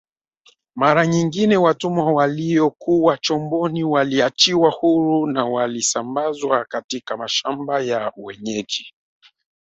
Mara 0.75 1.07
nyingine 1.07 1.57
watumwa 1.57 2.13
waliokuwa 2.13 3.17
chomboni 3.17 3.83
waliachiwa 3.83 4.71
huru 4.71 5.27
na 5.27 5.45
walisambazwa 5.45 6.65
katika 6.65 7.17
mashamba 7.17 7.79
ya 7.81 8.11
wenyeji 8.17 8.93